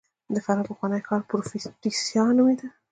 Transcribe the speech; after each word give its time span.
د 0.33 0.35
فراه 0.45 0.67
پخوانی 0.69 0.99
ښار 1.07 1.21
پروفتاسیا 1.29 2.23
نومېده 2.37 2.67